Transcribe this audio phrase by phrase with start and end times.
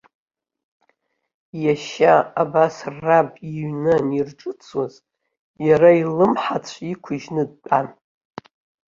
[1.63, 4.93] Иашьа абас раб иҩны анирҿыцуаз,
[5.67, 7.87] иара илымҳацә иқәыжьны дтәан.